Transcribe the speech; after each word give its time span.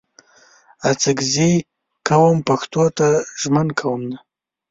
اڅګزي 0.89 1.51
قوم 2.07 2.37
پښتو 2.47 2.83
ته 2.97 3.07
ژمن 3.41 3.67
قوم 3.79 4.01
دی 4.09 4.15